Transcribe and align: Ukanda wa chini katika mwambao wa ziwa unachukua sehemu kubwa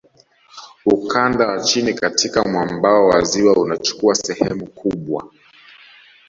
Ukanda 0.85 1.47
wa 1.47 1.61
chini 1.61 1.93
katika 1.93 2.43
mwambao 2.43 3.07
wa 3.07 3.21
ziwa 3.21 3.53
unachukua 3.57 4.15
sehemu 4.15 4.67
kubwa 4.69 5.31